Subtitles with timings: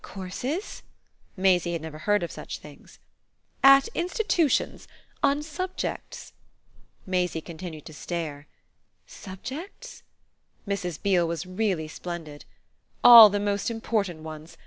[0.03, 0.81] "Courses?"
[1.37, 2.97] Maisie had never heard of such things.
[3.63, 4.87] "At institutions
[5.21, 6.33] on subjects."
[7.05, 8.47] Maisie continued to stare.
[9.05, 10.01] "Subjects?"
[10.67, 10.99] Mrs.
[10.99, 12.45] Beale was really splendid.
[13.03, 14.57] "All the most important ones.